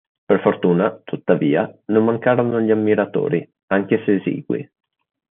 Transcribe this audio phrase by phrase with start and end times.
[0.25, 4.67] Per fortuna, tuttavia, non mancarono gli ammiratori, anche se esigui.